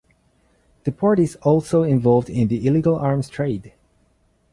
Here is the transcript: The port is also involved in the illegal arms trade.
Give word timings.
The 0.83 0.91
port 0.91 1.19
is 1.19 1.35
also 1.43 1.83
involved 1.83 2.27
in 2.27 2.47
the 2.47 2.65
illegal 2.65 2.95
arms 2.95 3.29
trade. 3.29 3.73